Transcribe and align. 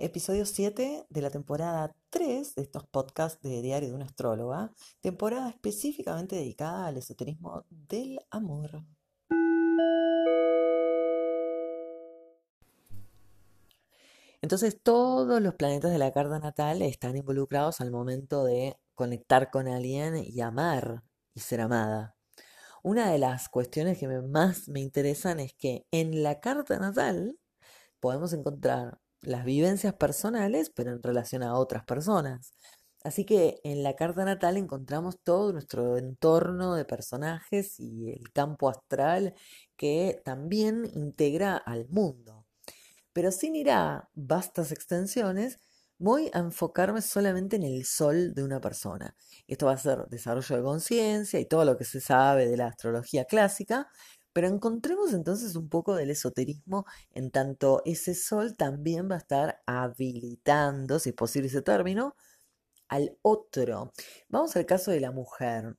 episodio 0.00 0.46
7 0.46 1.06
de 1.10 1.20
la 1.20 1.30
temporada 1.30 1.94
3 2.08 2.54
de 2.54 2.62
estos 2.62 2.86
podcasts 2.86 3.42
de 3.42 3.60
Diario 3.60 3.90
de 3.90 3.94
una 3.94 4.06
Astróloga, 4.06 4.72
temporada 5.02 5.50
específicamente 5.50 6.36
dedicada 6.36 6.86
al 6.86 6.96
esoterismo 6.96 7.66
del 7.68 8.18
amor. 8.30 8.82
Entonces 14.40 14.80
todos 14.82 15.42
los 15.42 15.54
planetas 15.54 15.92
de 15.92 15.98
la 15.98 16.12
carta 16.12 16.38
natal 16.38 16.80
están 16.80 17.18
involucrados 17.18 17.82
al 17.82 17.90
momento 17.90 18.44
de 18.44 18.78
conectar 18.94 19.50
con 19.50 19.68
alguien 19.68 20.16
y 20.16 20.40
amar 20.40 21.02
y 21.34 21.40
ser 21.40 21.60
amada. 21.60 22.16
Una 22.82 23.10
de 23.12 23.18
las 23.18 23.50
cuestiones 23.50 23.98
que 23.98 24.08
más 24.08 24.66
me 24.68 24.80
interesan 24.80 25.40
es 25.40 25.52
que 25.52 25.86
en 25.90 26.22
la 26.22 26.40
carta 26.40 26.78
natal 26.78 27.38
podemos 28.00 28.32
encontrar 28.32 28.98
las 29.22 29.44
vivencias 29.44 29.94
personales, 29.94 30.70
pero 30.74 30.92
en 30.92 31.02
relación 31.02 31.42
a 31.42 31.54
otras 31.54 31.84
personas. 31.84 32.54
Así 33.02 33.24
que 33.24 33.60
en 33.64 33.82
la 33.82 33.96
carta 33.96 34.24
natal 34.24 34.56
encontramos 34.58 35.18
todo 35.22 35.52
nuestro 35.52 35.96
entorno 35.96 36.74
de 36.74 36.84
personajes 36.84 37.80
y 37.80 38.10
el 38.10 38.30
campo 38.32 38.68
astral 38.68 39.34
que 39.76 40.20
también 40.24 40.84
integra 40.94 41.56
al 41.56 41.88
mundo. 41.88 42.44
Pero 43.12 43.32
sin 43.32 43.56
ir 43.56 43.70
a 43.70 44.10
vastas 44.14 44.72
extensiones, 44.72 45.58
voy 45.98 46.30
a 46.34 46.38
enfocarme 46.40 47.02
solamente 47.02 47.56
en 47.56 47.64
el 47.64 47.84
sol 47.84 48.34
de 48.34 48.42
una 48.42 48.60
persona. 48.60 49.16
Esto 49.46 49.66
va 49.66 49.72
a 49.72 49.78
ser 49.78 50.06
desarrollo 50.08 50.56
de 50.56 50.62
conciencia 50.62 51.40
y 51.40 51.46
todo 51.46 51.64
lo 51.64 51.76
que 51.76 51.84
se 51.84 52.00
sabe 52.00 52.48
de 52.48 52.56
la 52.56 52.68
astrología 52.68 53.24
clásica, 53.26 53.88
pero 54.32 54.48
encontremos 54.48 55.12
entonces 55.12 55.56
un 55.56 55.68
poco 55.68 55.94
del 55.94 56.10
esoterismo 56.10 56.86
en 57.12 57.30
tanto 57.30 57.82
ese 57.84 58.14
sol 58.14 58.56
también 58.56 59.10
va 59.10 59.16
a 59.16 59.18
estar 59.18 59.62
habilitando, 59.66 60.98
si 60.98 61.10
es 61.10 61.14
posible 61.14 61.48
ese 61.48 61.62
término, 61.62 62.16
al 62.88 63.16
otro. 63.22 63.92
Vamos 64.28 64.56
al 64.56 64.66
caso 64.66 64.90
de 64.90 65.00
la 65.00 65.12
mujer, 65.12 65.76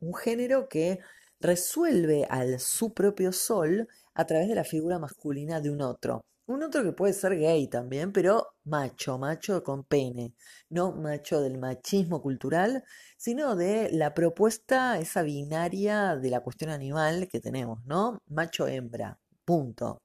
un 0.00 0.14
género 0.14 0.68
que 0.68 1.00
resuelve 1.40 2.26
al 2.28 2.58
su 2.60 2.92
propio 2.94 3.32
sol 3.32 3.88
a 4.14 4.26
través 4.26 4.48
de 4.48 4.54
la 4.56 4.64
figura 4.64 4.98
masculina 4.98 5.60
de 5.60 5.70
un 5.70 5.82
otro. 5.82 6.24
Un 6.48 6.62
otro 6.62 6.82
que 6.82 6.92
puede 6.92 7.12
ser 7.12 7.36
gay 7.38 7.68
también, 7.68 8.10
pero 8.10 8.54
macho, 8.64 9.18
macho 9.18 9.62
con 9.62 9.84
pene, 9.84 10.34
no 10.70 10.92
macho 10.92 11.42
del 11.42 11.58
machismo 11.58 12.22
cultural, 12.22 12.84
sino 13.18 13.54
de 13.54 13.90
la 13.92 14.14
propuesta, 14.14 14.98
esa 14.98 15.22
binaria 15.22 16.16
de 16.16 16.30
la 16.30 16.40
cuestión 16.40 16.70
animal 16.70 17.28
que 17.28 17.40
tenemos, 17.40 17.84
¿no? 17.84 18.22
Macho-hembra, 18.28 19.20
punto. 19.44 19.98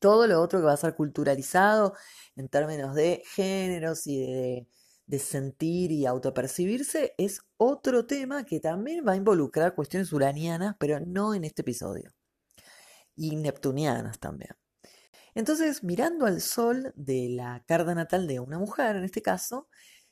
Todo 0.00 0.26
lo 0.28 0.40
otro 0.40 0.60
que 0.60 0.66
va 0.66 0.74
a 0.74 0.76
ser 0.76 0.94
culturalizado 0.94 1.94
en 2.36 2.48
términos 2.48 2.94
de 2.94 3.22
géneros 3.34 4.06
y 4.06 4.20
de, 4.20 4.68
de 5.06 5.18
sentir 5.18 5.90
y 5.92 6.06
autopercibirse 6.06 7.14
es 7.18 7.40
otro 7.56 8.06
tema 8.06 8.44
que 8.44 8.60
también 8.60 9.04
va 9.06 9.12
a 9.12 9.16
involucrar 9.16 9.74
cuestiones 9.74 10.12
uranianas, 10.12 10.76
pero 10.78 11.00
no 11.00 11.34
en 11.34 11.44
este 11.44 11.62
episodio. 11.62 12.12
Y 13.16 13.36
neptunianas 13.36 14.20
también. 14.20 14.52
Entonces, 15.36 15.84
mirando 15.84 16.24
al 16.24 16.40
sol 16.40 16.94
de 16.96 17.28
la 17.28 17.62
carta 17.66 17.94
natal 17.94 18.26
de 18.26 18.40
una 18.40 18.58
mujer, 18.58 18.96
en 18.96 19.04
este 19.04 19.20
caso, 19.20 19.68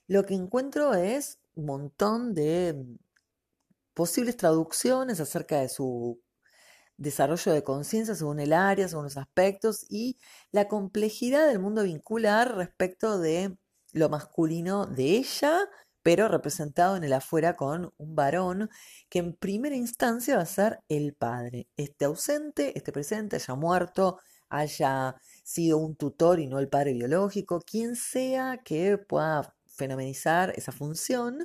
lo 0.06 0.26
que 0.26 0.34
encuentro 0.34 0.92
es 0.92 1.38
un 1.54 1.64
montón 1.64 2.34
de 2.34 2.74
mm, 2.74 2.98
posibles 3.94 4.36
traducciones 4.36 5.20
acerca 5.20 5.60
de 5.60 5.70
su 5.70 6.20
desarrollo 6.98 7.52
de 7.52 7.64
conciencia 7.64 8.14
según 8.14 8.38
el 8.38 8.52
área, 8.52 8.86
según 8.86 9.04
los 9.04 9.16
aspectos 9.16 9.86
y 9.88 10.18
la 10.52 10.68
complejidad 10.68 11.48
del 11.48 11.58
mundo 11.58 11.84
vincular 11.84 12.54
respecto 12.56 13.18
de 13.18 13.56
lo 13.92 14.10
masculino 14.10 14.84
de 14.84 15.04
ella, 15.16 15.58
pero 16.02 16.28
representado 16.28 16.96
en 16.96 17.04
el 17.04 17.14
afuera 17.14 17.56
con 17.56 17.94
un 17.96 18.14
varón 18.14 18.68
que 19.08 19.20
en 19.20 19.34
primera 19.34 19.74
instancia 19.74 20.36
va 20.36 20.42
a 20.42 20.46
ser 20.46 20.80
el 20.90 21.14
padre, 21.14 21.66
este 21.78 22.04
ausente, 22.04 22.76
este 22.76 22.92
presente, 22.92 23.36
haya 23.36 23.54
muerto, 23.54 24.18
haya 24.58 25.16
sido 25.42 25.78
un 25.78 25.96
tutor 25.96 26.40
y 26.40 26.46
no 26.46 26.58
el 26.58 26.68
padre 26.68 26.92
biológico, 26.92 27.60
quien 27.60 27.96
sea 27.96 28.60
que 28.64 28.98
pueda 28.98 29.54
fenomenizar 29.66 30.52
esa 30.56 30.72
función 30.72 31.44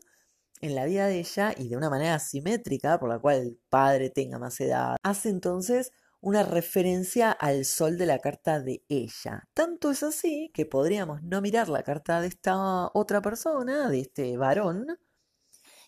en 0.62 0.76
la 0.76 0.86
vida 0.86 1.08
de 1.08 1.20
ella 1.20 1.54
y 1.58 1.70
de 1.70 1.78
una 1.78 1.90
manera 1.90 2.20
simétrica, 2.20 3.00
por 3.00 3.10
la 3.10 3.20
cual 3.20 3.38
el 3.38 3.60
padre 3.70 4.10
tenga 4.10 4.40
más 4.40 4.60
edad, 4.60 4.98
hace 5.04 5.30
entonces 5.30 5.92
una 6.22 6.44
referencia 6.44 7.32
al 7.32 7.66
sol 7.66 7.98
de 7.98 8.06
la 8.06 8.20
carta 8.20 8.60
de 8.60 8.84
ella. 8.90 9.48
Tanto 9.54 9.92
es 9.92 10.04
así 10.04 10.52
que 10.54 10.66
podríamos 10.66 11.24
no 11.24 11.42
mirar 11.42 11.70
la 11.70 11.84
carta 11.84 12.22
de 12.22 12.28
esta 12.28 12.90
otra 12.94 13.22
persona, 13.22 13.90
de 13.90 14.02
este 14.02 14.38
varón, 14.38 14.86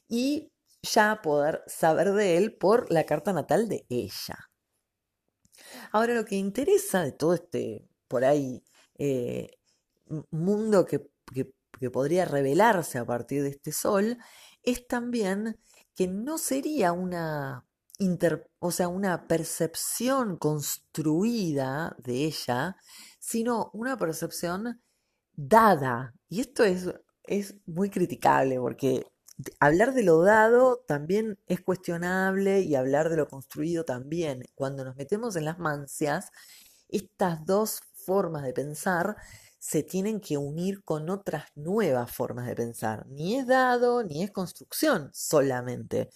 y 0.07 0.51
ya 0.83 1.21
poder 1.21 1.63
saber 1.67 2.13
de 2.13 2.37
él 2.37 2.55
por 2.57 2.91
la 2.91 3.05
carta 3.05 3.33
natal 3.33 3.67
de 3.67 3.85
ella. 3.89 4.50
Ahora 5.91 6.13
lo 6.13 6.25
que 6.25 6.35
interesa 6.35 7.03
de 7.03 7.11
todo 7.11 7.33
este, 7.33 7.87
por 8.07 8.23
ahí, 8.25 8.63
eh, 8.97 9.49
mundo 10.31 10.85
que, 10.85 11.09
podría 11.91 12.25
revelarse 12.25 12.99
a 12.99 13.05
partir 13.05 13.41
de 13.41 13.49
este 13.49 13.71
sol, 13.71 14.19
es 14.61 14.85
también 14.87 15.59
que 15.95 16.07
no 16.07 16.37
sería 16.37 16.91
una, 16.91 17.65
o 18.59 18.71
sea, 18.71 18.87
una 18.87 19.27
percepción 19.27 20.37
construida 20.37 21.95
de 21.97 22.25
ella, 22.25 22.77
sino 23.19 23.71
una 23.73 23.97
percepción 23.97 24.79
dada. 25.33 26.13
Y 26.29 26.41
esto 26.41 26.63
es, 26.63 26.93
es 27.23 27.55
muy 27.65 27.89
criticable 27.89 28.59
porque 28.59 29.05
hablar 29.59 29.93
de 29.93 30.03
lo 30.03 30.21
dado 30.21 30.83
también 30.87 31.37
es 31.47 31.61
cuestionable 31.61 32.61
y 32.61 32.75
hablar 32.75 33.09
de 33.09 33.17
lo 33.17 33.27
construido 33.27 33.85
también. 33.85 34.43
Cuando 34.55 34.85
nos 34.85 34.95
metemos 34.95 35.35
en 35.35 35.45
las 35.45 35.59
mancias, 35.59 36.31
estas 36.89 37.45
dos 37.45 37.81
formas 37.93 38.43
de 38.43 38.53
pensar 38.53 39.15
se 39.59 39.83
tienen 39.83 40.19
que 40.19 40.37
unir 40.37 40.83
con 40.83 41.09
otras 41.09 41.45
nuevas 41.55 42.11
formas 42.11 42.47
de 42.47 42.55
pensar. 42.55 43.05
Ni 43.07 43.35
es 43.35 43.45
dado, 43.47 44.03
ni 44.03 44.23
es 44.23 44.31
construcción 44.31 45.11
solamente. 45.13 46.09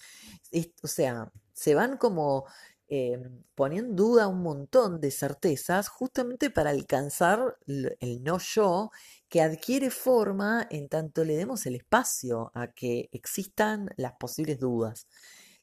o 0.82 0.88
sea, 0.88 1.30
se 1.52 1.74
van 1.74 1.96
como 1.96 2.46
eh, 2.88 3.18
poniendo 3.54 3.90
en 3.90 3.96
duda 3.96 4.28
un 4.28 4.42
montón 4.42 5.00
de 5.00 5.10
certezas 5.10 5.88
justamente 5.88 6.50
para 6.50 6.70
alcanzar 6.70 7.56
el 7.66 8.22
no 8.22 8.38
yo 8.38 8.90
que 9.28 9.42
adquiere 9.42 9.90
forma 9.90 10.66
en 10.70 10.88
tanto 10.88 11.24
le 11.24 11.36
demos 11.36 11.66
el 11.66 11.76
espacio 11.76 12.50
a 12.54 12.68
que 12.72 13.08
existan 13.12 13.90
las 13.96 14.12
posibles 14.14 14.58
dudas. 14.60 15.06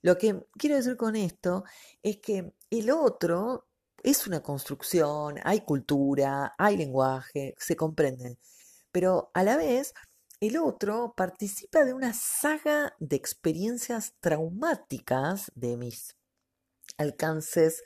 Lo 0.01 0.17
que 0.17 0.45
quiero 0.57 0.75
decir 0.75 0.97
con 0.97 1.15
esto 1.15 1.63
es 2.01 2.17
que 2.17 2.53
el 2.69 2.91
otro 2.91 3.67
es 4.03 4.27
una 4.27 4.41
construcción, 4.43 5.35
hay 5.43 5.61
cultura, 5.61 6.53
hay 6.57 6.75
lenguaje, 6.75 7.55
se 7.57 7.75
comprenden, 7.77 8.37
pero 8.91 9.31
a 9.33 9.43
la 9.43 9.55
vez 9.55 9.93
el 10.41 10.57
otro 10.57 11.13
participa 11.15 11.85
de 11.85 11.93
una 11.93 12.13
saga 12.13 12.93
de 12.99 13.15
experiencias 13.15 14.13
traumáticas 14.19 15.51
de 15.55 15.77
mis 15.77 16.17
alcances 16.97 17.83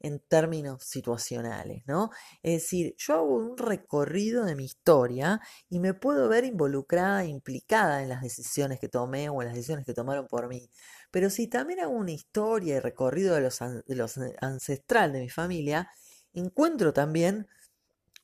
en 0.00 0.18
términos 0.18 0.82
situacionales, 0.84 1.82
¿no? 1.86 2.10
Es 2.42 2.62
decir, 2.62 2.94
yo 2.96 3.14
hago 3.14 3.34
un 3.36 3.58
recorrido 3.58 4.44
de 4.44 4.56
mi 4.56 4.64
historia 4.64 5.40
y 5.68 5.78
me 5.78 5.92
puedo 5.94 6.28
ver 6.28 6.44
involucrada, 6.44 7.24
implicada 7.24 8.02
en 8.02 8.08
las 8.08 8.22
decisiones 8.22 8.80
que 8.80 8.88
tomé 8.88 9.28
o 9.28 9.42
en 9.42 9.48
las 9.48 9.54
decisiones 9.54 9.84
que 9.84 9.94
tomaron 9.94 10.26
por 10.26 10.48
mí. 10.48 10.70
Pero 11.10 11.28
si 11.28 11.48
también 11.48 11.80
hago 11.80 11.92
una 11.92 12.12
historia 12.12 12.76
y 12.76 12.80
recorrido 12.80 13.34
de 13.34 13.42
los, 13.42 13.58
de 13.58 13.94
los 13.94 14.18
ancestral 14.40 15.12
de 15.12 15.20
mi 15.20 15.28
familia, 15.28 15.90
encuentro 16.32 16.92
también 16.92 17.46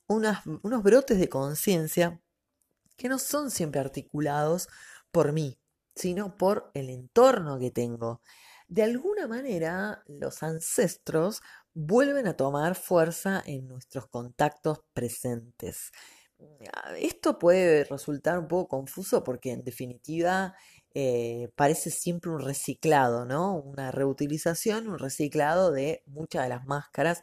unos 0.09 0.83
brotes 0.83 1.19
de 1.19 1.29
conciencia 1.29 2.21
que 2.97 3.09
no 3.09 3.19
son 3.19 3.51
siempre 3.51 3.81
articulados 3.81 4.69
por 5.11 5.33
mí, 5.33 5.59
sino 5.95 6.37
por 6.37 6.71
el 6.75 6.91
entorno 6.91 7.59
que 7.59 7.71
tengo. 7.71 8.23
De 8.69 8.83
alguna 8.83 9.29
manera, 9.29 10.03
los 10.07 10.43
ancestros 10.43 11.41
vuelven 11.73 12.27
a 12.27 12.37
tomar 12.37 12.75
fuerza 12.75 13.43
en 13.47 13.69
nuestros 13.69 14.09
contactos 14.09 14.81
presentes. 14.93 15.93
Esto 16.99 17.39
puede 17.39 17.85
resultar 17.85 18.39
un 18.39 18.49
poco 18.49 18.69
confuso 18.69 19.25
porque 19.25 19.53
en 19.53 19.63
definitiva 19.63 20.55
eh, 20.95 21.51
parece 21.57 21.91
siempre 21.91 22.31
un 22.31 22.41
reciclado, 22.41 23.25
¿no? 23.25 23.55
Una 23.55 23.91
reutilización, 23.91 24.89
un 24.89 24.99
reciclado 24.99 25.71
de 25.71 26.03
muchas 26.07 26.43
de 26.45 26.49
las 26.49 26.67
máscaras 26.67 27.23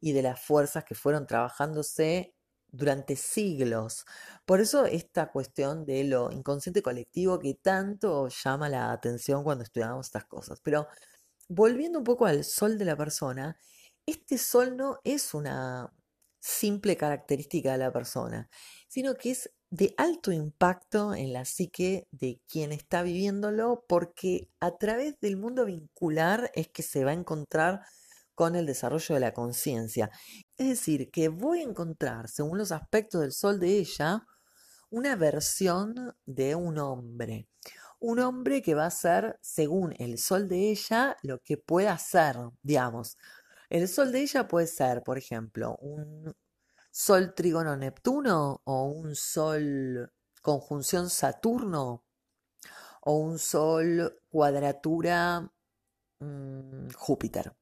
y 0.00 0.12
de 0.12 0.22
las 0.22 0.40
fuerzas 0.40 0.84
que 0.84 0.94
fueron 0.94 1.26
trabajándose 1.26 2.34
durante 2.74 3.16
siglos. 3.16 4.04
Por 4.44 4.60
eso 4.60 4.84
esta 4.86 5.30
cuestión 5.30 5.84
de 5.86 6.04
lo 6.04 6.30
inconsciente 6.32 6.82
colectivo 6.82 7.38
que 7.38 7.54
tanto 7.54 8.28
llama 8.28 8.68
la 8.68 8.92
atención 8.92 9.44
cuando 9.44 9.64
estudiamos 9.64 10.06
estas 10.06 10.24
cosas. 10.24 10.60
Pero 10.60 10.88
volviendo 11.48 11.98
un 11.98 12.04
poco 12.04 12.26
al 12.26 12.44
sol 12.44 12.78
de 12.78 12.84
la 12.84 12.96
persona, 12.96 13.56
este 14.06 14.38
sol 14.38 14.76
no 14.76 14.98
es 15.04 15.34
una 15.34 15.92
simple 16.40 16.96
característica 16.96 17.72
de 17.72 17.78
la 17.78 17.92
persona, 17.92 18.50
sino 18.88 19.14
que 19.14 19.30
es 19.30 19.50
de 19.70 19.94
alto 19.96 20.30
impacto 20.30 21.14
en 21.14 21.32
la 21.32 21.44
psique 21.44 22.06
de 22.10 22.40
quien 22.48 22.70
está 22.70 23.02
viviéndolo, 23.02 23.84
porque 23.88 24.50
a 24.60 24.76
través 24.76 25.18
del 25.20 25.36
mundo 25.36 25.64
vincular 25.64 26.50
es 26.54 26.68
que 26.68 26.82
se 26.82 27.04
va 27.04 27.12
a 27.12 27.14
encontrar 27.14 27.80
con 28.34 28.56
el 28.56 28.66
desarrollo 28.66 29.14
de 29.14 29.20
la 29.20 29.34
conciencia. 29.34 30.10
Es 30.56 30.68
decir, 30.68 31.10
que 31.10 31.28
voy 31.28 31.60
a 31.60 31.64
encontrar, 31.64 32.28
según 32.28 32.58
los 32.58 32.72
aspectos 32.72 33.20
del 33.20 33.32
sol 33.32 33.58
de 33.60 33.78
ella, 33.78 34.26
una 34.90 35.16
versión 35.16 36.14
de 36.26 36.54
un 36.54 36.78
hombre. 36.78 37.48
Un 37.98 38.20
hombre 38.20 38.62
que 38.62 38.74
va 38.74 38.86
a 38.86 38.90
ser, 38.90 39.38
según 39.40 39.94
el 39.98 40.18
sol 40.18 40.48
de 40.48 40.70
ella, 40.70 41.16
lo 41.22 41.40
que 41.40 41.56
pueda 41.56 41.96
ser, 41.98 42.36
digamos. 42.62 43.16
El 43.70 43.88
sol 43.88 44.12
de 44.12 44.20
ella 44.20 44.46
puede 44.46 44.66
ser, 44.66 45.02
por 45.02 45.18
ejemplo, 45.18 45.76
un 45.80 46.34
sol 46.90 47.34
trígono 47.34 47.76
Neptuno 47.76 48.60
o 48.64 48.84
un 48.84 49.16
sol 49.16 50.12
conjunción 50.42 51.10
Saturno 51.10 52.04
o 53.00 53.16
un 53.16 53.38
sol 53.38 54.20
cuadratura 54.30 55.50
mm, 56.20 56.90
Júpiter. 56.96 57.52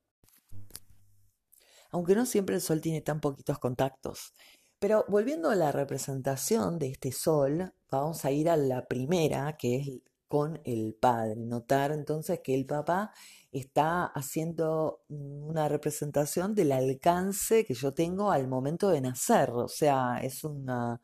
Aunque 1.92 2.14
no 2.16 2.26
siempre 2.26 2.56
el 2.56 2.60
sol 2.60 2.80
tiene 2.80 3.00
tan 3.02 3.20
poquitos 3.20 3.58
contactos. 3.58 4.34
Pero 4.80 5.04
volviendo 5.08 5.50
a 5.50 5.54
la 5.54 5.70
representación 5.70 6.78
de 6.78 6.88
este 6.88 7.12
sol, 7.12 7.72
vamos 7.90 8.24
a 8.24 8.32
ir 8.32 8.50
a 8.50 8.56
la 8.56 8.86
primera, 8.86 9.56
que 9.56 9.76
es 9.76 9.88
con 10.32 10.62
el 10.64 10.96
padre. 10.98 11.36
Notar 11.36 11.92
entonces 11.92 12.40
que 12.42 12.54
el 12.54 12.64
papá 12.64 13.12
está 13.52 14.06
haciendo 14.06 15.02
una 15.08 15.68
representación 15.68 16.54
del 16.54 16.72
alcance 16.72 17.66
que 17.66 17.74
yo 17.74 17.92
tengo 17.92 18.30
al 18.30 18.48
momento 18.48 18.88
de 18.88 19.02
nacer. 19.02 19.50
O 19.50 19.68
sea, 19.68 20.20
es 20.22 20.42
una, 20.42 21.02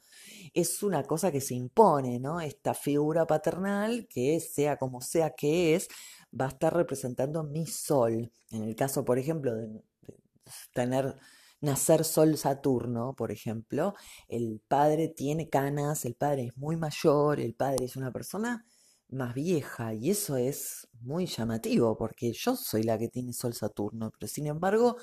es 0.54 0.82
una 0.82 1.02
cosa 1.04 1.30
que 1.30 1.42
se 1.42 1.54
impone, 1.54 2.18
¿no? 2.18 2.40
Esta 2.40 2.72
figura 2.72 3.26
paternal, 3.26 4.08
que 4.08 4.40
sea 4.40 4.78
como 4.78 5.02
sea 5.02 5.34
que 5.34 5.74
es, 5.74 5.88
va 6.32 6.46
a 6.46 6.48
estar 6.48 6.74
representando 6.74 7.44
mi 7.44 7.66
sol. 7.66 8.32
En 8.50 8.62
el 8.62 8.74
caso, 8.76 9.04
por 9.04 9.18
ejemplo, 9.18 9.54
de, 9.54 9.68
tener 10.72 11.16
nacer 11.60 12.04
Sol 12.04 12.36
Saturno, 12.36 13.14
por 13.14 13.32
ejemplo, 13.32 13.94
el 14.28 14.60
padre 14.68 15.08
tiene 15.08 15.48
canas, 15.48 16.04
el 16.04 16.14
padre 16.14 16.46
es 16.46 16.56
muy 16.56 16.76
mayor, 16.76 17.40
el 17.40 17.54
padre 17.54 17.84
es 17.84 17.96
una 17.96 18.12
persona 18.12 18.64
más 19.10 19.34
vieja 19.34 19.94
y 19.94 20.10
eso 20.10 20.36
es 20.36 20.88
muy 21.00 21.26
llamativo 21.26 21.96
porque 21.96 22.32
yo 22.32 22.56
soy 22.56 22.82
la 22.82 22.98
que 22.98 23.08
tiene 23.08 23.32
Sol 23.32 23.54
Saturno, 23.54 24.10
pero 24.10 24.28
sin 24.28 24.46
embargo 24.46 24.96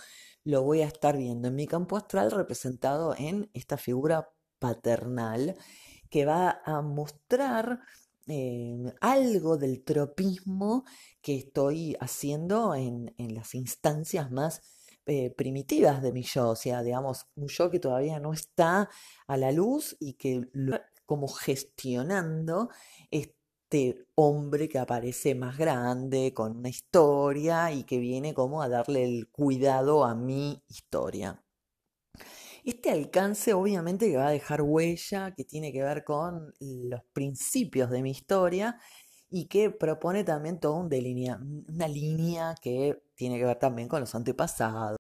lo 0.44 0.63
voy 0.63 0.81
a 0.81 0.88
estar 0.88 1.18
viendo 1.18 1.48
en 1.48 1.56
mi 1.56 1.68
campo 1.68 1.98
astral 1.98 2.31
representado 2.31 3.15
en 3.18 3.50
esta 3.53 3.77
figura 3.77 4.30
paternal 4.59 5.56
que 6.09 6.25
va 6.25 6.62
a 6.65 6.81
mostrar 6.81 7.80
eh, 8.27 8.77
algo 9.01 9.57
del 9.57 9.83
tropismo 9.83 10.86
que 11.21 11.38
estoy 11.38 11.95
haciendo 12.00 12.75
en, 12.75 13.13
en 13.18 13.36
las 13.36 13.56
instancias 13.56 14.31
más 14.31 14.62
eh, 15.07 15.30
primitivas 15.31 16.02
de 16.02 16.12
mi 16.12 16.24
yo, 16.24 16.50
o 16.50 16.56
sea, 16.56 16.81
digamos, 16.81 17.28
un 17.36 17.48
yo 17.48 17.69
que 17.69 17.80
todavía 17.80 18.19
no 18.19 18.34
está 18.34 18.90
a 19.28 19.38
la 19.38 19.52
luz 19.52 19.96
y 20.00 20.13
que 20.13 20.50
lo, 20.54 20.80
como 21.06 21.28
gestionando 21.28 22.69
este 23.12 24.07
hombre 24.16 24.68
que 24.69 24.80
aparece 24.80 25.36
más 25.36 25.57
grande, 25.57 26.34
con 26.34 26.57
una 26.57 26.69
historia 26.69 27.72
y 27.72 27.84
que 27.84 28.00
viene 28.00 28.34
como 28.34 28.62
a 28.62 28.69
darle 28.69 29.04
el 29.04 29.28
cuidado 29.30 30.06
a 30.06 30.16
mi 30.16 30.63
historia. 30.68 31.42
Este 32.63 32.90
alcance 32.90 33.54
obviamente 33.54 34.10
que 34.10 34.18
va 34.18 34.28
a 34.28 34.31
dejar 34.31 34.63
huella, 34.63 35.36
que 35.36 35.44
tiene 35.44 35.72
que 35.72 35.84
ver 35.84 36.04
con 36.04 36.51
los 36.60 37.04
principios 37.13 37.92
de 37.92 38.01
mi 38.01 38.10
historia 38.10 38.80
y 39.30 39.45
que 39.48 39.72
propone 39.72 40.24
también 40.24 40.60
toda 40.60 40.75
un 40.80 40.89
delinea, 40.89 41.39
una 41.68 41.88
línea 41.88 42.56
que 42.62 43.01
tiene 43.16 43.38
que 43.38 43.45
ver 43.45 43.60
también 43.60 43.88
con 43.88 44.00
los 44.00 44.13
antepasados. 44.16 44.98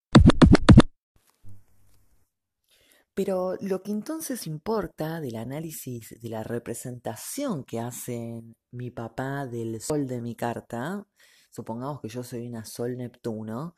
Pero 3.13 3.55
lo 3.61 3.81
que 3.81 3.91
entonces 3.91 4.45
importa 4.45 5.21
del 5.21 5.37
análisis 5.37 6.19
de 6.21 6.29
la 6.29 6.43
representación 6.43 7.63
que 7.63 7.79
hace 7.79 8.43
mi 8.71 8.91
papá 8.91 9.45
del 9.47 9.79
sol 9.79 10.05
de 10.05 10.21
mi 10.21 10.35
carta, 10.35 11.07
supongamos 11.49 12.01
que 12.01 12.09
yo 12.09 12.23
soy 12.23 12.45
una 12.45 12.65
sol 12.65 12.97
Neptuno, 12.97 13.75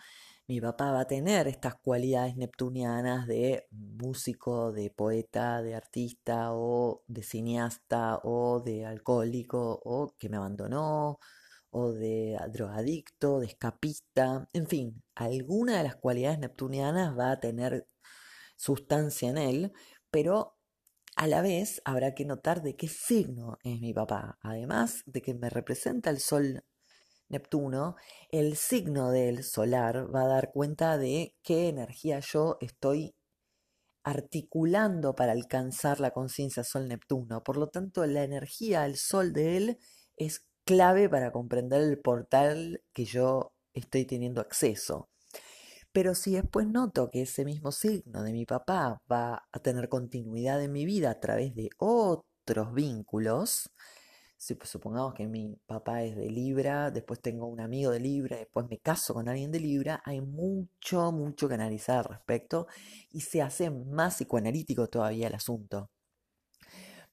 mi 0.48 0.62
papá 0.62 0.92
va 0.92 1.02
a 1.02 1.08
tener 1.08 1.48
estas 1.48 1.76
cualidades 1.76 2.38
neptunianas 2.38 3.28
de 3.28 3.68
músico, 3.72 4.72
de 4.72 4.90
poeta, 4.90 5.62
de 5.62 5.76
artista 5.76 6.54
o 6.54 7.04
de 7.08 7.24
cineasta 7.24 8.20
o 8.24 8.62
de 8.62 8.86
alcohólico 8.86 9.80
o 9.84 10.16
que 10.18 10.30
me 10.30 10.38
abandonó 10.38 11.20
o 11.70 11.92
de 11.92 12.38
drogadicto, 12.52 13.40
de 13.40 13.48
escapista, 13.48 14.50
en 14.54 14.68
fin, 14.68 15.04
alguna 15.16 15.78
de 15.78 15.84
las 15.84 15.96
cualidades 15.98 16.40
neptunianas 16.40 17.18
va 17.18 17.32
a 17.32 17.40
tener 17.40 17.88
sustancia 18.56 19.30
en 19.30 19.38
él, 19.38 19.74
pero 20.10 20.58
a 21.18 21.28
la 21.28 21.42
vez 21.42 21.82
habrá 21.84 22.14
que 22.16 22.26
notar 22.26 22.62
de 22.62 22.76
qué 22.76 22.88
signo 22.88 23.58
es 23.64 23.80
mi 23.82 23.94
papá. 23.94 24.38
Además 24.42 25.04
de 25.08 25.22
que 25.22 25.34
me 25.34 25.50
representa 25.50 26.10
el 26.10 26.20
Sol 26.20 26.64
Neptuno, 27.30 27.96
el 28.32 28.56
signo 28.56 29.12
del 29.12 29.44
solar 29.44 30.14
va 30.14 30.24
a 30.24 30.28
dar 30.28 30.52
cuenta 30.52 30.98
de 30.98 31.36
qué 31.44 31.68
energía 31.68 32.20
yo 32.20 32.58
estoy 32.62 33.16
articulando 34.04 35.16
para 35.16 35.34
alcanzar 35.34 36.00
la 36.00 36.12
conciencia 36.12 36.64
Sol 36.64 36.88
Neptuno. 36.88 37.44
Por 37.44 37.58
lo 37.58 37.68
tanto, 37.68 38.06
la 38.06 38.24
energía, 38.24 38.86
el 38.86 38.96
Sol 38.96 39.34
de 39.34 39.58
él, 39.58 39.78
es 40.16 40.48
clave 40.64 41.10
para 41.10 41.32
comprender 41.32 41.82
el 41.82 42.00
portal 42.00 42.82
que 42.94 43.06
yo 43.06 43.54
estoy 43.74 44.06
teniendo 44.06 44.42
acceso. 44.42 45.10
Pero 45.92 46.16
si 46.16 46.34
después 46.34 46.68
noto 46.68 47.10
que 47.10 47.24
ese 47.24 47.44
mismo 47.44 47.72
signo 47.72 48.24
de 48.24 48.32
mi 48.32 48.46
papá 48.46 49.02
va 49.12 49.48
a 49.52 49.60
tener 49.60 49.90
continuidad 49.90 50.64
en 50.64 50.72
mi 50.72 50.86
vida 50.86 51.10
a 51.10 51.20
través 51.20 51.56
de 51.56 51.70
otros 51.78 52.74
vínculos, 52.74 53.72
si 54.38 54.54
pues, 54.56 54.70
supongamos 54.70 55.16
que 55.16 55.28
mi 55.28 55.56
papá 55.66 56.04
es 56.04 56.16
de 56.16 56.30
Libra, 56.30 56.92
después 56.92 57.22
tengo 57.22 57.48
un 57.48 57.60
amigo 57.60 57.92
de 57.92 58.00
Libra, 58.00 58.38
después 58.38 58.68
me 58.70 58.78
caso 58.78 59.16
con 59.16 59.28
alguien 59.28 59.52
de 59.52 59.60
Libra, 59.60 60.02
hay 60.06 60.22
mucho, 60.22 61.12
mucho 61.12 61.48
que 61.48 61.56
analizar 61.56 61.98
al 61.98 62.06
respecto 62.06 62.68
y 63.12 63.22
se 63.22 63.42
hace 63.42 63.72
más 63.72 64.16
psicoanalítico 64.16 64.88
todavía 64.88 65.28
el 65.28 65.36
asunto. 65.36 65.90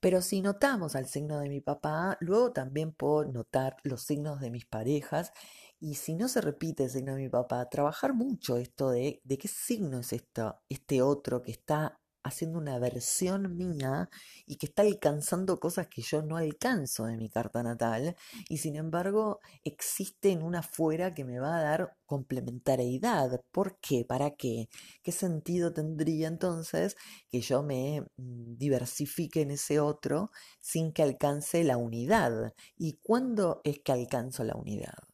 Pero 0.01 0.21
si 0.21 0.43
notamos 0.43 0.97
al 0.97 1.07
signo 1.07 1.41
de 1.41 1.49
mi 1.49 1.63
papá, 1.63 2.19
luego 2.21 2.53
también 2.53 2.93
puedo 2.93 3.25
notar 3.25 3.77
los 3.85 4.03
signos 4.03 4.39
de 4.41 4.51
mis 4.51 4.67
parejas 4.67 5.33
y 5.81 5.95
si 5.95 6.15
no 6.15 6.29
se 6.29 6.43
repite 6.43 6.85
el 6.85 6.91
signo 6.91 7.15
de 7.15 7.23
mi 7.23 7.29
papá, 7.31 7.69
trabajar 7.71 8.13
mucho 8.13 8.59
esto 8.59 8.91
de, 8.91 9.23
de 9.25 9.39
qué 9.39 9.49
signo 9.49 10.01
es 10.01 10.13
esto, 10.13 10.61
este 10.69 11.01
otro 11.01 11.43
que 11.43 11.53
está 11.53 11.99
haciendo 12.25 12.59
una 12.59 12.79
versión 12.79 13.57
mía 13.57 14.09
y 14.47 14.57
que 14.57 14.67
está 14.67 14.83
alcanzando 14.83 15.61
cosas 15.61 15.89
que 15.89 16.03
yo 16.03 16.23
no 16.23 16.37
alcanzo 16.37 17.05
de 17.05 17.17
mi 17.17 17.29
carta 17.29 17.63
natal 17.63 18.17
y 18.49 18.59
sin 18.59 18.77
embargo 18.77 19.41
existe 19.63 20.31
en 20.33 20.43
una 20.43 20.63
fuera 20.63 21.15
que 21.15 21.25
me 21.25 21.39
va 21.39 21.57
a 21.59 21.63
dar 21.63 21.97
complementariedad. 22.07 23.41
¿Por 23.53 23.79
qué? 23.81 24.05
¿Para 24.05 24.31
qué? 24.33 24.69
¿Qué 25.03 25.13
sentido 25.13 25.73
tendría 25.73 26.29
entonces 26.29 26.97
que 27.31 27.41
yo 27.41 27.63
me 27.63 28.03
mm, 28.17 28.57
diversifique 28.57 29.43
en 29.43 29.53
ese 29.53 29.81
otro 29.81 30.31
sin 30.61 30.93
que 30.93 31.03
alcance 31.03 31.63
la 31.65 31.77
unidad? 31.77 32.55
¿Y 32.77 32.99
cuándo 33.03 33.61
es 33.65 33.81
que 33.81 33.93
alcanzo 33.93 34.45
la 34.45 34.55
unidad? 34.57 35.14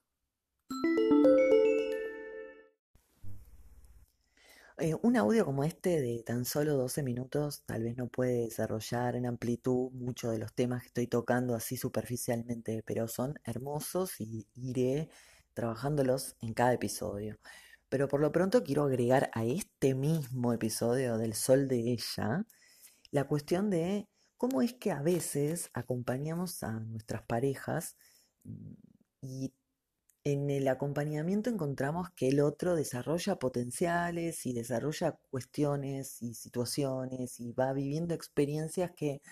Eh, 4.80 4.96
un 5.02 5.16
audio 5.18 5.44
como 5.44 5.62
este 5.64 6.00
de 6.00 6.22
tan 6.22 6.46
solo 6.46 6.74
12 6.74 7.02
minutos 7.02 7.62
tal 7.66 7.82
vez 7.82 7.98
no 7.98 8.08
puede 8.08 8.44
desarrollar 8.44 9.14
en 9.14 9.26
amplitud 9.26 9.90
muchos 9.92 10.32
de 10.32 10.38
los 10.38 10.54
temas 10.54 10.80
que 10.80 10.86
estoy 10.86 11.06
tocando 11.06 11.54
así 11.54 11.76
superficialmente, 11.76 12.82
pero 12.86 13.06
son 13.06 13.38
hermosos 13.44 14.18
y 14.20 14.46
iré 14.54 15.10
trabajándolos 15.52 16.34
en 16.40 16.54
cada 16.54 16.72
episodio. 16.72 17.38
Pero 17.90 18.08
por 18.08 18.20
lo 18.22 18.32
pronto 18.32 18.64
quiero 18.64 18.84
agregar 18.84 19.30
a 19.34 19.44
este 19.44 19.94
mismo 19.94 20.54
episodio 20.54 21.18
del 21.18 21.34
Sol 21.34 21.68
de 21.68 21.92
ella 21.92 22.46
la 23.10 23.24
cuestión 23.28 23.68
de 23.68 24.08
cómo 24.38 24.62
es 24.62 24.72
que 24.74 24.92
a 24.92 25.02
veces 25.02 25.70
acompañamos 25.74 26.62
a 26.62 26.80
nuestras 26.80 27.22
parejas 27.22 27.96
mm, 28.44 28.72
y 29.20 29.52
en 30.24 30.50
el 30.50 30.68
acompañamiento 30.68 31.48
encontramos 31.50 32.10
que 32.10 32.28
el 32.28 32.40
otro 32.40 32.76
desarrolla 32.76 33.38
potenciales 33.38 34.44
y 34.44 34.52
desarrolla 34.52 35.18
cuestiones 35.30 36.20
y 36.22 36.34
situaciones 36.34 37.40
y 37.40 37.52
va 37.52 37.72
viviendo 37.72 38.14
experiencias 38.14 38.92
que 38.94 39.22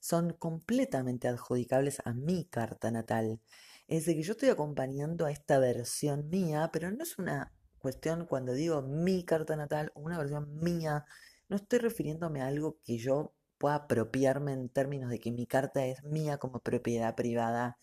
son 0.00 0.32
completamente 0.32 1.28
adjudicables 1.28 2.00
a 2.04 2.14
mi 2.14 2.46
carta 2.46 2.90
natal. 2.90 3.40
Es 3.88 4.06
de 4.06 4.14
que 4.14 4.22
yo 4.22 4.32
estoy 4.32 4.48
acompañando 4.48 5.26
a 5.26 5.32
esta 5.32 5.58
versión 5.58 6.28
mía, 6.30 6.70
pero 6.72 6.90
no 6.90 7.02
es 7.02 7.18
una 7.18 7.52
cuestión 7.78 8.26
cuando 8.26 8.52
digo 8.52 8.82
mi 8.82 9.24
carta 9.24 9.56
natal 9.56 9.92
o 9.94 10.00
una 10.00 10.18
versión 10.18 10.58
mía, 10.60 11.04
no 11.48 11.56
estoy 11.56 11.78
refiriéndome 11.80 12.42
a 12.42 12.46
algo 12.46 12.78
que 12.84 12.98
yo 12.98 13.34
pueda 13.58 13.76
apropiarme 13.76 14.52
en 14.52 14.68
términos 14.68 15.10
de 15.10 15.18
que 15.18 15.32
mi 15.32 15.46
carta 15.46 15.84
es 15.86 16.02
mía 16.04 16.38
como 16.38 16.60
propiedad 16.60 17.14
privada 17.14 17.76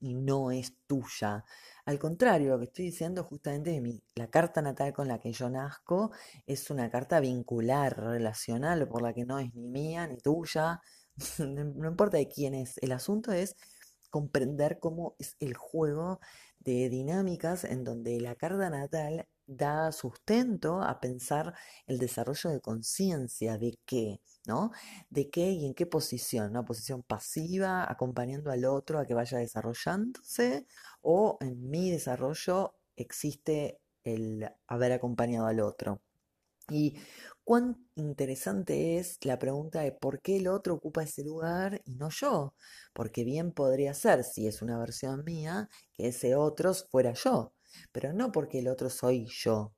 y 0.00 0.14
no 0.14 0.50
es 0.50 0.74
tuya. 0.86 1.44
Al 1.84 1.98
contrario, 1.98 2.50
lo 2.50 2.58
que 2.58 2.64
estoy 2.66 2.86
diciendo 2.86 3.24
justamente 3.24 3.74
es 3.76 3.82
mi, 3.82 4.02
la 4.14 4.28
carta 4.28 4.62
natal 4.62 4.92
con 4.92 5.08
la 5.08 5.18
que 5.18 5.32
yo 5.32 5.48
nazco 5.50 6.10
es 6.46 6.70
una 6.70 6.90
carta 6.90 7.20
vincular, 7.20 7.98
relacional, 7.98 8.88
por 8.88 9.02
la 9.02 9.12
que 9.12 9.24
no 9.24 9.38
es 9.38 9.54
ni 9.54 9.68
mía 9.68 10.06
ni 10.06 10.18
tuya, 10.18 10.80
no 11.38 11.88
importa 11.88 12.16
de 12.16 12.28
quién 12.28 12.54
es. 12.54 12.78
El 12.78 12.92
asunto 12.92 13.32
es 13.32 13.56
comprender 14.10 14.78
cómo 14.80 15.14
es 15.18 15.36
el 15.40 15.54
juego 15.54 16.20
de 16.58 16.88
dinámicas 16.88 17.64
en 17.64 17.84
donde 17.84 18.20
la 18.20 18.34
carta 18.34 18.68
natal 18.70 19.26
da 19.50 19.90
sustento 19.92 20.80
a 20.82 21.00
pensar 21.00 21.54
el 21.86 21.98
desarrollo 21.98 22.50
de 22.50 22.60
conciencia 22.60 23.58
de 23.58 23.78
qué, 23.84 24.20
¿no? 24.46 24.70
De 25.10 25.28
qué 25.30 25.50
y 25.50 25.66
en 25.66 25.74
qué 25.74 25.86
posición, 25.86 26.50
una 26.50 26.64
posición 26.64 27.02
pasiva, 27.02 27.90
acompañando 27.90 28.50
al 28.50 28.64
otro 28.64 28.98
a 28.98 29.06
que 29.06 29.14
vaya 29.14 29.38
desarrollándose, 29.38 30.66
o 31.02 31.38
en 31.40 31.68
mi 31.70 31.90
desarrollo 31.90 32.74
existe 32.96 33.80
el 34.04 34.48
haber 34.68 34.92
acompañado 34.92 35.46
al 35.46 35.60
otro. 35.60 36.00
Y 36.70 36.96
cuán 37.44 37.88
interesante 37.96 38.98
es 38.98 39.18
la 39.24 39.38
pregunta 39.38 39.80
de 39.82 39.92
por 39.92 40.20
qué 40.22 40.36
el 40.36 40.48
otro 40.48 40.74
ocupa 40.74 41.02
ese 41.02 41.24
lugar 41.24 41.82
y 41.84 41.96
no 41.96 42.10
yo. 42.10 42.54
Porque 42.94 43.24
bien 43.24 43.52
podría 43.52 43.94
ser, 43.94 44.24
si 44.24 44.46
es 44.46 44.62
una 44.62 44.78
versión 44.78 45.24
mía, 45.24 45.68
que 45.92 46.08
ese 46.08 46.36
otro 46.36 46.72
fuera 46.74 47.12
yo. 47.14 47.52
Pero 47.92 48.12
no 48.12 48.32
porque 48.32 48.60
el 48.60 48.68
otro 48.68 48.90
soy 48.90 49.26
yo. 49.26 49.74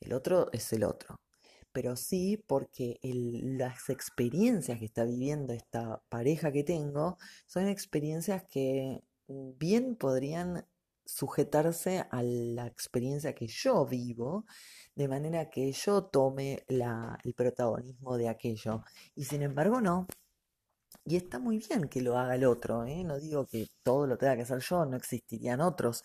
El 0.00 0.12
otro 0.12 0.48
es 0.52 0.72
el 0.72 0.84
otro. 0.84 1.20
Pero 1.72 1.96
sí 1.96 2.42
porque 2.46 2.98
las 3.02 3.88
experiencias 3.88 4.78
que 4.78 4.84
está 4.84 5.04
viviendo 5.04 5.52
esta 5.52 6.02
pareja 6.08 6.52
que 6.52 6.64
tengo 6.64 7.16
son 7.46 7.68
experiencias 7.68 8.44
que 8.50 9.02
bien 9.26 9.96
podrían 9.96 10.66
sujetarse 11.04 12.04
a 12.10 12.22
la 12.22 12.66
experiencia 12.66 13.34
que 13.34 13.46
yo 13.46 13.86
vivo, 13.86 14.46
de 14.94 15.08
manera 15.08 15.50
que 15.50 15.72
yo 15.72 16.04
tome 16.04 16.64
el 16.68 17.34
protagonismo 17.34 18.16
de 18.18 18.28
aquello. 18.28 18.84
Y 19.14 19.24
sin 19.24 19.42
embargo 19.42 19.80
no. 19.80 20.06
Y 21.04 21.16
está 21.16 21.38
muy 21.38 21.58
bien 21.58 21.88
que 21.88 22.00
lo 22.00 22.16
haga 22.16 22.36
el 22.36 22.44
otro, 22.44 22.84
¿eh? 22.84 23.02
no 23.02 23.18
digo 23.18 23.46
que 23.46 23.66
todo 23.82 24.06
lo 24.06 24.18
tenga 24.18 24.36
que 24.36 24.42
hacer 24.42 24.60
yo, 24.60 24.84
no 24.86 24.96
existirían 24.96 25.60
otros. 25.60 26.02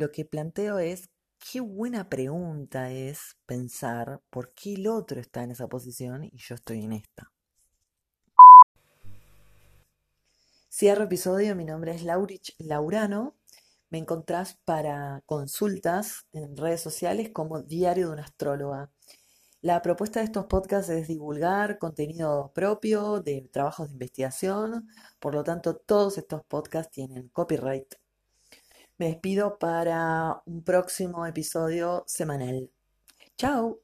Lo 0.00 0.10
que 0.10 0.24
planteo 0.24 0.78
es, 0.78 1.10
qué 1.38 1.60
buena 1.60 2.08
pregunta 2.08 2.90
es 2.90 3.36
pensar 3.44 4.22
por 4.30 4.54
qué 4.54 4.72
el 4.72 4.86
otro 4.86 5.20
está 5.20 5.42
en 5.42 5.50
esa 5.50 5.68
posición 5.68 6.24
y 6.24 6.38
yo 6.38 6.54
estoy 6.54 6.84
en 6.84 6.92
esta. 6.92 7.30
Cierro 10.72 11.04
episodio, 11.04 11.54
mi 11.54 11.66
nombre 11.66 11.94
es 11.94 12.02
Laurich 12.02 12.54
Laurano 12.56 13.34
me 13.90 13.98
encontrás 13.98 14.58
para 14.64 15.22
consultas 15.26 16.24
en 16.32 16.56
redes 16.56 16.80
sociales 16.80 17.28
como 17.30 17.60
Diario 17.60 18.06
de 18.06 18.12
una 18.14 18.22
Astróloga. 18.22 18.90
La 19.60 19.82
propuesta 19.82 20.20
de 20.20 20.24
estos 20.24 20.46
podcasts 20.46 20.88
es 20.88 21.08
divulgar 21.08 21.78
contenido 21.78 22.52
propio 22.54 23.20
de 23.20 23.50
trabajos 23.52 23.88
de 23.88 23.92
investigación, 23.92 24.88
por 25.18 25.34
lo 25.34 25.44
tanto 25.44 25.76
todos 25.76 26.16
estos 26.16 26.42
podcasts 26.46 26.90
tienen 26.90 27.28
copyright. 27.28 27.99
Me 29.00 29.06
despido 29.06 29.58
para 29.58 30.42
un 30.44 30.62
próximo 30.62 31.24
episodio 31.24 32.04
semanal. 32.06 32.70
¡Chao! 33.38 33.80